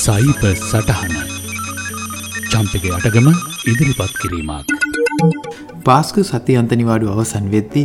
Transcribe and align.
සයිප 0.00 0.42
සටහන 0.50 1.14
චම්පක 2.50 2.84
අටගම 2.96 3.26
ඉදිරිපත් 3.70 4.12
කිරීමක් 4.20 4.70
පාස්කු 5.86 6.22
සති 6.28 6.54
අන්තනිවාඩු 6.60 7.10
අවසන් 7.14 7.46
වෙද්දී 7.54 7.84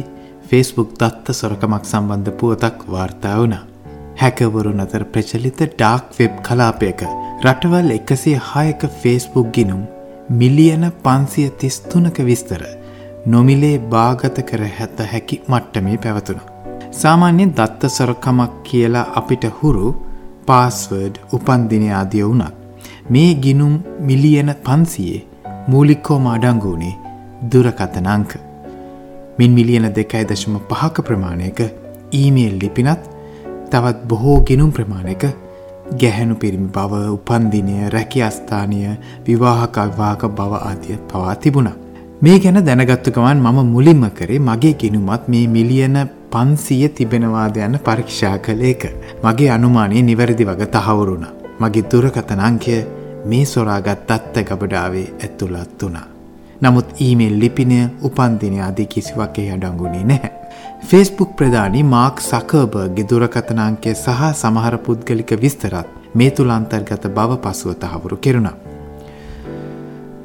ෆෙස්බුක් 0.49 0.93
දත්ත 1.01 1.35
සොරකමක් 1.39 1.89
සම්බන්ධ 1.91 2.31
පුවතක් 2.39 2.77
වාර්තා 2.93 3.33
වුණා. 3.39 3.63
හැකවරුන් 4.21 4.83
අතර 4.85 5.03
ප්‍රචලිත 5.13 5.59
ඩාක් 5.65 6.05
වෙබ් 6.19 6.37
කලාපයක 6.47 7.03
රටවල් 7.43 7.91
එකසිය 7.97 8.37
හයක 8.51 8.87
ෆේස්බුක් 9.01 9.51
ගිනුම් 9.57 9.83
මිලියන 10.39 10.87
පන්සිය 11.03 11.49
තිස්තුනක 11.59 12.17
විස්තර 12.29 12.63
නොමිලේ 13.27 13.77
භාගත 13.93 14.39
කර 14.49 14.65
හැත 14.77 14.97
හැකි 15.11 15.43
මට්ටමේ 15.51 16.01
පැවතුන. 16.05 16.39
සාමාන්‍යයෙන් 16.93 17.55
දත්ත 17.59 17.95
සොරකමක් 17.97 18.51
කියලා 18.67 19.07
අපිට 19.21 19.45
හුරු 19.59 19.87
පාස්වර්ඩ් 20.49 21.15
උපන්දිනය 21.35 21.87
ආදිය 21.99 22.23
වුණත් 22.27 22.55
මේ 23.13 23.29
ගිනුම් 23.43 23.73
මිලියන 24.07 24.51
පන්සියේ 24.65 25.21
මූලික්කෝම 25.71 26.25
අඩංගුවනේ 26.33 26.95
දුරකතන 27.51 28.07
අංක. 28.15 28.31
මින් 29.37 29.51
මිලියන 29.57 29.87
දෙකයි 29.97 30.25
දශම 30.29 30.57
පහක 30.69 31.05
ප්‍රමාණයක 31.07 31.59
ඊමේල් 32.19 32.55
ලිපිනත් 32.61 33.01
තවත් 33.71 33.97
බොහෝ 34.09 34.37
ගෙනුම් 34.49 34.71
ප්‍රමාණයක 34.71 35.25
ගැහැණු 36.01 36.35
පිරිමි 36.41 36.69
බව 36.75 37.01
උපන්දිනය 37.15 37.89
රැකි 37.95 38.21
අස්ථානය 38.29 38.79
විවාහකල්වාක 39.27 40.21
බව 40.37 40.51
ආදිය 40.61 40.97
පවා 41.09 41.35
තිබුණා. 41.35 41.77
මේ 42.21 42.37
ගැන 42.39 42.59
දැනගත්තු 42.67 43.15
ගමන් 43.15 43.41
මම 43.45 43.59
මුලින්ම 43.73 44.05
කරේ 44.19 44.39
මගේ 44.49 44.73
ගිනුමත් 44.81 45.27
මේ 45.27 45.47
මිලියන 45.47 45.97
පන්සිය 46.35 46.89
තිබෙනවාද 46.89 47.57
යන්න 47.57 47.79
පරීක්ෂා 47.83 48.37
කළ 48.45 48.63
එක. 48.71 48.83
මගේ 49.23 49.49
අනුමානය 49.51 50.01
නිවැරදි 50.03 50.47
වග 50.49 50.67
තහවුරුණ. 50.73 51.25
මගේ 51.59 51.87
දුරකතන 51.91 52.41
අංකය 52.49 52.75
මේ 53.25 53.45
සොරාගත් 53.45 54.11
අත්ත 54.11 54.35
ගබඩාවේ 54.49 55.07
ඇතුළත් 55.19 55.81
වුණා. 55.81 56.07
නමුත් 56.61 57.01
ඊමේල් 57.01 57.39
ලිපිනය 57.39 57.79
උපන්දිනය 58.01 58.59
අධි 58.61 58.85
කිසිවක්ගේ 58.85 59.47
අඩංගුණේ 59.53 60.03
නැහැ. 60.03 60.31
ෆෙස්බුක් 60.83 61.35
ප්‍රධානි 61.37 61.83
මාක් 61.85 62.21
සකර්බර්ගේ 62.21 63.09
දුරකතනාංකය 63.09 63.95
සහ 63.95 64.21
සමහර 64.33 64.77
පුද්ගලික 64.85 65.35
විස්තරත් 65.41 65.97
මේ 66.13 66.31
තුළ 66.31 66.51
අන්තර්ගත 66.51 67.11
බව 67.17 67.41
පසුව 67.43 67.75
තහවුරු 67.75 68.17
කෙරුණා. 68.17 68.57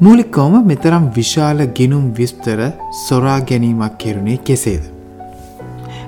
මූලිකවම 0.00 0.54
මෙතරම් 0.66 1.04
විශාල 1.16 1.58
ගිනුම් 1.78 2.14
විස්තර 2.14 2.60
සොරා 3.00 3.40
ගැනීමක් 3.42 3.98
කෙරුණේ 3.98 4.38
කෙසේද. 4.40 4.99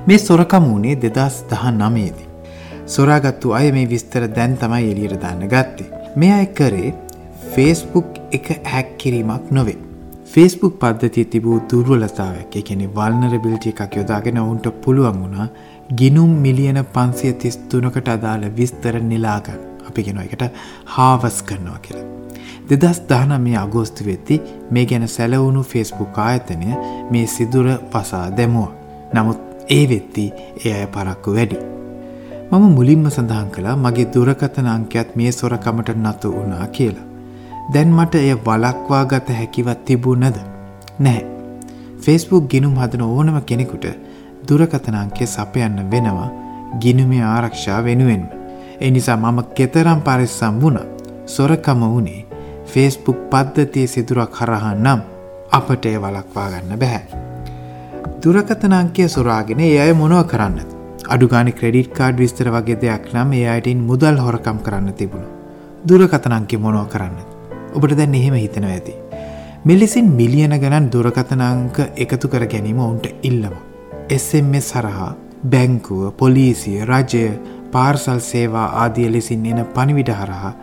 මේ 0.06 0.18
සොරකම 0.18 0.64
වුණේ 0.64 0.96
දෙදස් 0.96 1.36
දහ 1.50 1.64
නමේදී. 1.72 2.28
සොරාගත්තු 2.86 3.54
අය 3.58 3.72
මේ 3.72 3.90
විස්තර 3.92 4.24
දැන් 4.36 4.56
තමයි 4.56 4.90
එලියට 4.92 5.20
දාන්න 5.22 5.42
ගත්තේ. 5.46 5.90
මේ 6.16 6.32
අය 6.32 6.46
කරේ 6.58 6.94
ෆේස්බුක් 7.54 8.08
එක 8.32 8.48
හැක් 8.64 8.88
කිරීමක් 8.98 9.50
නොවේ. 9.50 9.78
ෆේස්බුක් 10.32 10.74
පද්ධතිය 10.80 11.24
තිබූ 11.24 11.58
දුර්වලතාවක් 11.70 12.56
එකනෙ 12.60 12.88
වල්නරබිලිටි 12.96 13.74
එකක් 13.74 13.96
යොදාගෙන 13.96 14.42
ඔවුන්ට 14.44 14.66
පුළුවන් 14.82 15.22
වුණා 15.22 15.48
ගිනුම් 15.94 16.32
මිලියන 16.44 16.82
පන්සිය 16.94 17.32
තිස් 17.34 17.56
තුනකට 17.70 18.08
අදාළ 18.08 18.50
විස්තර 18.58 19.00
නිලාගන්න 19.02 19.62
අපි 19.88 20.06
ගෙනවා 20.08 20.24
එකට 20.24 20.44
හාවස් 20.96 21.42
කරනවා 21.42 21.78
කියලා. 21.78 22.06
දෙදස් 22.70 23.02
දාන 23.08 23.40
මේ 23.40 23.56
අගෝස්තු 23.56 24.04
වෙත්ති 24.06 24.42
මේ 24.70 24.86
ගැන 24.86 25.08
සැලවුණු 25.08 25.62
ෆෙස්බුක් 25.62 26.22
ආයතනය 26.28 26.70
මේ 27.10 27.26
සිදුර 27.26 27.74
පසා 27.92 28.28
දැමුව. 28.36 28.81
නමුත් 29.72 29.80
ඒ 29.80 29.88
වෙත්ති 29.88 30.32
ඒ 30.64 30.72
අය 30.74 30.86
පරක්කු 30.86 31.34
වැඩි. 31.34 31.56
මම 32.50 32.64
මුලින්ම 32.76 33.06
සඳහන් 33.10 33.48
කලා 33.50 33.76
මගේ 33.76 34.06
දුරකතන 34.14 34.66
අංකයත් 34.66 35.16
මේ 35.16 35.32
සොරකමට 35.32 35.88
නතු 35.96 36.32
වුණා 36.32 36.66
කියලා. 36.66 37.06
දැන් 37.72 37.90
මට 37.90 38.14
එය 38.16 38.34
වලක්වා 38.36 39.04
ගත 39.04 39.28
හැකිවත් 39.30 39.84
තිබුණද. 39.84 40.36
නැහැ. 40.98 41.24
ෆෙස්බුක් 41.98 42.48
ගිනුම් 42.50 42.76
හදන 42.76 43.02
ඕනම 43.02 43.40
කෙනෙකුට 43.42 43.86
දුරකතනංකය 44.48 45.26
සපයන්න 45.26 45.90
වෙනවා 45.90 46.30
ගිනුමේ 46.78 47.24
ආරක්ෂා 47.24 47.84
වෙනුවෙන්ම. 47.84 48.24
එනිසා 48.80 49.16
මම 49.16 49.38
කෙතරම් 49.56 50.00
පරිස්සම් 50.00 50.60
වුණ 50.60 50.78
සොරකම 51.26 51.80
වුණේ 51.84 52.26
ෆේස්බුක් 52.66 53.18
පද්ධතිය 53.30 53.86
සිදුරක් 53.86 54.34
හරහා 54.34 54.74
නම් 54.74 55.00
අපට 55.50 55.84
එය 55.86 55.98
වලක්වා 55.98 56.48
ගන්න 56.50 56.78
බැහැ. 56.78 57.31
දුරකතනංකය 58.24 59.04
සුරාගෙන 59.08 59.60
ඒ 59.60 59.78
අය 59.84 59.92
මොනව 59.92 60.18
කරන්න. 60.32 60.58
අඩුගානි 61.14 61.52
ක්‍රඩිට් 61.52 61.88
කාඩ් 61.96 62.20
විස්තර 62.22 62.48
වගේ 62.54 62.76
දෙයක් 62.82 63.06
නම් 63.12 63.30
ඒ 63.32 63.46
අයටින් 63.54 63.80
මුදල් 63.88 64.16
හොරකම් 64.24 64.58
කරන්න 64.66 64.92
තිබුණු. 64.92 65.28
දුරකතනංකි 65.84 66.56
මොනව 66.64 66.84
කරන්න. 66.92 67.16
ඔබට 67.74 67.94
දැන් 68.00 68.14
එහෙම 68.14 68.36
හිතන 68.36 68.66
ඇති. 68.66 68.94
මෙලෙසින් 69.64 70.12
මිලියන 70.20 70.54
ගණන් 70.56 70.86
දුරකතනංක 70.94 71.80
එකතු 71.96 72.28
කර 72.28 72.46
ගැනීම 72.46 72.78
ඔවුන්ට 72.78 73.08
ඉල්ලම. 73.22 73.56
SMS 74.18 74.70
හරහා 74.76 75.10
බැංකුව 75.46 76.14
පොලිසිය 76.14 76.78
රජය 76.84 77.24
පාර්සල් 77.74 78.22
සේවා 78.28 78.68
ආදිය 78.84 79.10
ලෙසින් 79.16 79.44
එන 79.46 79.64
පනිවිඩ 79.74 80.14
හරහා 80.20 80.54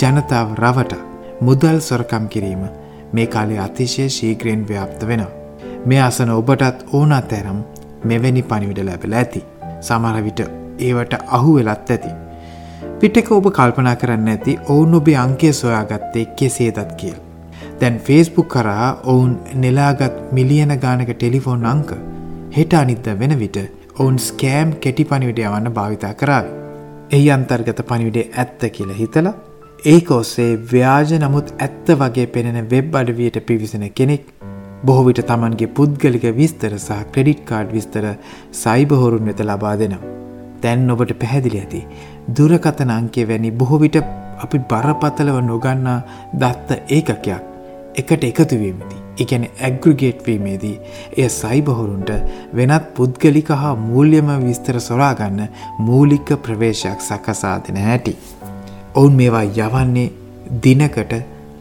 ජනතාව 0.00 0.56
රවට 0.56 0.96
මුදල් 1.42 1.84
සොරකම් 1.90 2.32
කිරීම 2.32 2.64
මේ 3.12 3.26
කාලේ 3.28 3.62
අතිශය 3.68 4.08
ශීග්‍රයෙන් 4.08 4.66
ව්‍යාප්ත 4.68 5.08
වෙනවා. 5.12 5.41
මේ 5.86 6.00
අසන 6.00 6.30
ඔබටත් 6.30 6.84
ඕන 6.92 7.12
අතැරම් 7.12 7.58
මෙවැනි 8.04 8.42
පනිවිඩ 8.44 8.80
ලැබල 8.88 9.14
ඇති. 9.20 9.40
සමහර 9.80 10.18
විට 10.26 10.40
ඒවට 10.80 11.14
අහු 11.38 11.54
වෙලත් 11.56 11.90
ඇති. 11.90 12.12
පිටක 13.00 13.30
ඔබ 13.32 13.48
කල්පනා 13.56 13.96
කරන්න 13.96 14.28
ඇති 14.28 14.56
ඔවුන් 14.68 14.94
ඔබේ 14.94 15.16
අංකය 15.16 15.52
සොයාගත්තේ 15.52 16.24
කෙසේදත් 16.36 16.92
කියල්. 16.96 17.18
දැන් 17.80 17.98
ෆේස්බුක් 18.00 18.48
කරා 18.48 18.88
ඔවුන් 19.04 19.32
නෙලාගත් 19.56 20.20
මිලියන 20.32 20.74
ගානක 20.84 21.10
ටෙලිෆෝන් 21.12 21.66
අංක 21.66 21.90
හෙට 22.56 22.74
අනිද්ද 22.74 23.08
වෙන 23.20 23.34
විට 23.40 23.58
ඔවුන් 23.96 24.18
ස්කෑම් 24.20 24.76
කෙටි 24.84 25.04
පනිවිඩ 25.04 25.40
යවන්න 25.40 25.74
භාවිතා 25.78 26.12
කරාව. 26.14 26.46
එහි 27.10 27.26
අන්තර්ගත 27.30 27.82
පනිවිඩේ 27.88 28.30
ඇත්ත 28.34 28.62
කියල 28.76 28.94
හිතලා 29.00 29.34
ඒක 29.86 30.10
ඔස්සේ 30.12 30.50
ව්‍යාජ 30.68 31.18
නමුත් 31.18 31.52
ඇත්ත 31.58 31.92
වගේ 31.98 32.28
පෙනෙන 32.28 32.70
වෙබ් 32.70 32.94
අඩවියට 32.94 33.42
පිවිසෙන 33.46 33.86
කෙනෙක් 33.92 34.32
බොහෝවිට 34.86 35.20
තමන්ගේ 35.30 35.72
පුද්ගලික 35.76 36.24
විස්තර 36.40 36.72
සහ 36.78 37.02
ක්‍රඩිට් 37.12 37.44
කාඩ් 37.50 37.68
විස්තර 37.76 38.06
සයිබහොරුන් 38.62 39.30
වෙත 39.30 39.40
ලබා 39.42 39.76
දෙනවා. 39.82 40.10
තැන් 40.62 40.90
ඔබට 40.90 41.12
පැහැදිලි 41.20 41.60
ඇති. 41.60 41.86
දුරකතන 42.36 42.90
අංකේ 42.98 43.28
වැනි 43.30 43.50
බොහෝවිට 43.52 43.96
අපි 44.44 44.58
බරපතලව 44.72 45.38
නොගන්නා 45.50 45.98
දත්ත 46.34 46.82
ඒකකයක් 46.88 47.30
එකට 47.94 48.24
එකතුවීමදී. 48.24 49.00
එකැන 49.22 49.44
ඇග්‍රගේට්වීමේදී 49.60 50.76
එය 51.16 51.28
සයිබහොරුන්ට 51.30 52.10
වෙනත් 52.56 52.86
පුද්ගලික 52.96 53.50
හා 53.62 53.74
මූල්‍යම 53.88 54.30
විස්තර 54.46 54.80
සොරාගන්න 54.80 55.40
මූලික 55.78 56.28
ප්‍රවේශයක් 56.44 57.00
සකසාදෙන 57.08 57.82
හැටි. 57.86 58.16
ඔවුන් 58.94 59.18
මේවා 59.20 59.42
යවන්නේ 59.42 60.12
දිනකට 60.64 61.12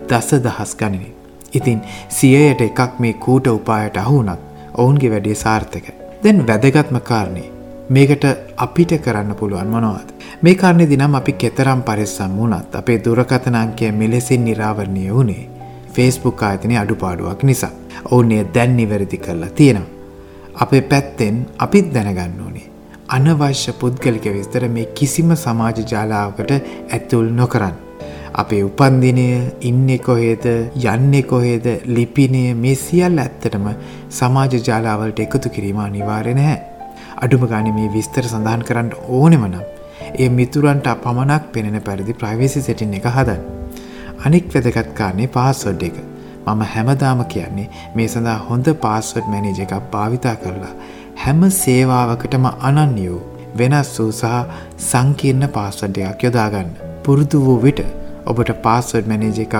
දස 0.09 0.29
දහස් 0.45 0.71
ගණනේ. 0.75 1.20
ඉතින් 1.53 1.81
සියයට 2.09 2.61
එකක් 2.61 2.99
මේ 2.99 3.13
කූට 3.13 3.47
උපායට 3.47 3.97
අහුනත් 3.97 4.39
ඔවුන්ගේ 4.77 5.11
වැඩේ 5.11 5.35
සාර්ථක. 5.35 5.85
දැන් 6.23 6.47
වැදගත්ම 6.47 6.97
කාරණය 7.03 7.43
මේකට 7.89 8.25
අපිට 8.57 8.91
කරන්න 9.03 9.35
පුළුවන් 9.35 9.67
මොනවාද. 9.67 10.09
මේ 10.41 10.55
කාරණය 10.55 10.89
දිනම් 10.89 11.15
අපි 11.15 11.33
කෙතරම් 11.33 11.81
පරිස්සම් 11.83 12.37
වුණත් 12.37 12.75
අපේ 12.75 12.99
දුරකථනංකය 13.05 13.91
මෙලෙසින් 13.91 14.45
නිරාවරණය 14.45 15.09
වුණේ 15.13 15.49
ෆේස්බුක් 15.93 16.43
ආයතනය 16.43 16.77
අඩුපාඩුවක් 16.77 17.43
නිසා. 17.43 17.71
ඔවුන්නේ 18.11 18.43
දැන් 18.53 18.77
නිවැරදි 18.77 19.17
කරලා 19.17 19.49
තියෙනවා. 19.49 19.89
අපේ 20.55 20.81
පැත්තෙන් 20.81 21.45
අපිත් 21.57 21.93
දැනගන්න 21.93 22.41
ඕනේ. 22.45 22.67
අනවශ්‍ය 23.09 23.71
පුද්ගලික 23.73 24.25
විස්තර 24.35 24.67
මේ 24.69 24.85
කිසිම 24.97 25.35
සමාජ 25.35 25.79
ජාලාවකට 25.91 26.51
ඇතුල් 26.93 27.29
නොකරන්න. 27.39 27.90
අපේ 28.33 28.63
උපන්දිනය 28.63 29.25
ඉන්නෙ 29.61 29.97
කොහේද 29.97 30.45
යන්නේ 30.93 31.21
කොහේද 31.23 31.65
ලිපිනය 31.87 32.43
මේ 32.55 32.75
සියල් 32.75 33.17
ඇත්තටම 33.23 33.65
සමාජ 34.09 34.53
ජාලාවලට 34.67 35.19
එකතු 35.19 35.49
කිරීම 35.49 35.79
අනිවාර්ය 35.85 36.33
නැහැ. 36.33 36.59
අඩුම 37.17 37.43
ගාන 37.51 37.67
මේ 37.77 37.89
විස්තර 37.95 38.23
සඳහන් 38.23 38.63
කරන්න 38.69 38.91
ඕනෙම 39.09 39.43
නම් 39.47 39.65
ඒ 40.15 40.29
මිතුරන්ට 40.29 40.87
පමණක් 41.03 41.51
පෙනෙන 41.53 41.77
පරිදි 41.81 42.13
ප්‍රයිවසි 42.13 42.61
සෙටින් 42.61 42.95
එක 42.99 43.07
හදන්. 43.07 43.41
අනික් 44.25 44.47
වැදගත් 44.53 44.95
කාරණේ 44.99 45.33
පාස්වඩ් 45.37 45.83
එක. 45.89 45.97
මම 46.45 46.61
හැමදාම 46.73 47.25
කියන්නේ 47.25 47.69
මේ 47.95 48.07
සඳහා 48.07 48.39
හොඳ 48.49 48.67
පාස්වඩ් 48.85 49.27
මැනේජ 49.33 49.61
එකක් 49.65 49.75
භාවිතා 49.93 50.35
කරලා 50.43 50.73
හැම 51.23 51.41
සේවාවකටම 51.53 52.45
අනන්‍යෝ 52.69 53.19
වෙනස් 53.59 53.91
වූ 53.99 54.11
සහ 54.11 54.25
සංකීර්ණ 54.89 55.49
පාස්වඩ්ඩයක් 55.57 56.23
යොදාගන්න. 56.27 56.71
පුරුදු 57.03 57.45
වූ 57.45 57.59
විට 57.65 57.81
ඔබට 58.25 58.51
පාස්වඩ් 58.65 59.07
මැනේජ 59.07 59.39
එකක් 59.45 59.55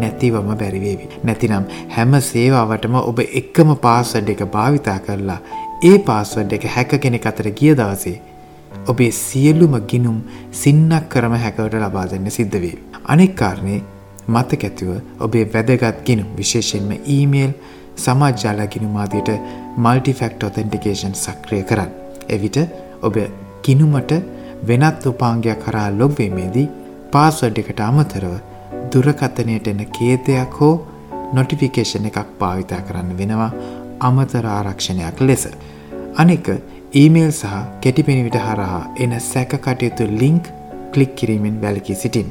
නැතිවම 0.00 0.50
බැරිවේවි. 0.62 1.08
නැතිනම් 1.24 1.64
හැම 1.96 2.14
සේවාවටම 2.22 2.96
ඔබ 3.00 3.18
එක්කම 3.40 3.72
පාස්වඩ් 3.86 4.34
එක 4.34 4.42
භාවිතා 4.56 4.98
කරලා 5.06 5.40
ඒ 5.82 5.96
පාස්වඩ් 6.08 6.52
එක 6.52 6.68
හැක 6.74 6.94
කෙනෙ 7.02 7.20
අතර 7.30 7.48
ගිය 7.52 7.74
දවසේ 7.74 8.20
ඔබේ 8.86 9.10
සියල්ලුම 9.12 9.74
ගිනුම් 9.86 10.18
සින්නක් 10.52 11.08
කරම 11.08 11.34
හැකවට 11.36 11.74
ලබා 11.76 12.06
දෙන්න 12.06 12.30
සිද්ධ 12.30 12.58
වේ. 12.60 12.78
අනෙක් 13.04 13.34
කාරණේ 13.36 13.80
මතක 14.28 14.62
ඇතිව 14.64 14.90
ඔබේ 15.20 15.46
වැදගත් 15.54 16.04
ගිනුම් 16.04 16.28
විශේෂයෙන්ම 16.36 16.92
ඊමේල් 17.06 17.52
සමාජ්ජාල 17.96 18.60
ගිනුම් 18.74 18.94
ආදියට 18.96 19.30
මල්ටිෆැක්ටර් 19.78 20.46
ඔතෙන්ටිකේෂන් 20.46 21.14
සක්‍රිය 21.16 21.62
කරන්න. 21.62 21.90
එවිට 22.28 22.58
ඔබ 23.02 23.16
ගිනුමට 23.64 24.12
වෙනත් 24.64 25.06
උපාංගයක් 25.06 25.58
කරා 25.64 25.90
ලොග් 25.92 26.12
වීමේදී 27.12 27.52
පාස්වර්ඩ් 27.52 27.58
එකට 27.58 27.80
අමතරව 27.80 28.34
දුරකථනයට 28.92 29.68
එන 29.68 29.86
කේතයක් 29.98 30.54
හෝ 30.60 30.86
නොටිෆිකේෂන් 31.32 32.06
එකක් 32.06 32.28
භාවිතා 32.38 32.80
කරන්න 32.80 33.16
වෙනවා 33.18 33.50
අමතර 34.00 34.46
ආරක්ෂණයක් 34.46 35.20
ලෙස. 35.20 35.48
අනෙක 36.16 36.48
ඊමේල් 36.92 37.32
සහ 37.32 37.52
කෙටිපෙනිවිට 37.80 38.36
හරහා 38.36 38.94
එන 38.98 39.20
සැක 39.20 39.52
කටයුතු 39.58 40.08
ලිංක් 40.20 40.48
කලික් 40.92 41.14
කිරීමෙන් 41.16 41.60
වැලකී 41.62 41.94
සිටින්. 41.94 42.28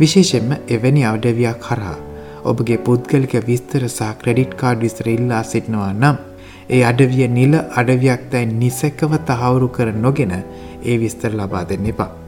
විශේෂෙන්ම 0.00 0.56
එවැනි 0.68 1.04
අවඩවියක් 1.04 1.62
හරහා 1.62 1.98
ඔබගේ 2.44 2.78
පුද්ගලික 2.78 3.34
විස්තර 3.46 3.88
සහ 3.88 4.12
ක්‍රඩිට් 4.22 4.54
කාඩ් 4.54 4.80
විස්තර 4.80 5.08
ඉල්ලා 5.08 5.42
සිටිනවා 5.42 5.92
නම් 5.92 6.16
ඒ 6.70 6.82
අඩවිය 6.84 7.28
නිල 7.28 7.54
අඩවියක් 7.76 8.30
දැයි 8.32 8.52
නිසැකව 8.54 9.12
තහවුරු 9.28 9.68
කර 9.68 9.92
නොගෙන 9.92 10.34
ඒ 10.84 10.98
විස්තර 10.98 11.32
ලබා 11.32 11.64
දෙන්න 11.64 11.86
එපා. 11.86 12.21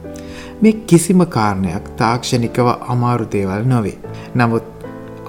මේ 0.61 0.73
කිසිම 0.89 1.21
කාරණයක් 1.35 1.87
තාක්ෂණිකව 2.01 2.67
අමාරු 2.93 3.25
දේවල් 3.33 3.63
නොවේ. 3.71 3.97
නමුත් 4.35 4.65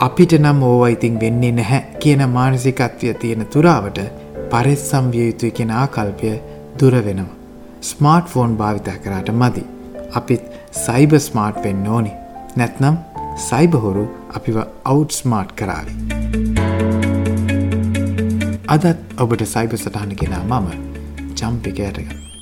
අපිට 0.06 0.32
නම් 0.38 0.60
ඕවා 0.68 0.90
ඉතින් 0.96 1.20
වෙන්නේ 1.22 1.52
නැහැ 1.52 1.80
කියන 2.02 2.22
මානසිකත්වය 2.36 3.14
තියෙන 3.22 3.46
තුරාවට 3.54 3.98
පරිස්සම් 4.52 5.08
විය 5.14 5.26
යුතුයි 5.30 5.56
කියන 5.58 5.72
ආකල්පය 5.80 6.32
දුර 6.80 6.94
වෙනවා. 7.08 7.34
ස්මාර්ට් 7.90 8.28
ෆෝන් 8.28 8.56
භාවිතා 8.60 8.96
කරාට 9.04 9.32
මදි. 9.42 9.64
අපිත් 10.12 10.44
සයිබ 10.84 11.18
ස්මාර්ට් 11.28 11.64
වෙන්න 11.64 11.88
ඕනි. 11.88 12.12
නැත්නම් 12.56 12.96
සයිබහොරු 13.48 14.04
අපිව 14.36 14.60
අවුට් 14.84 15.18
ස්මාර්ට් 15.20 15.56
කරාවි. 15.60 15.92
අදත් 18.68 18.86
ඔබට 19.18 19.44
සයිබ 19.54 19.76
සටහන 19.76 20.16
ගෙනා 20.22 20.44
මම 20.44 20.72
චම්පික 21.34 21.80
ඇටගන්න. 21.80 22.35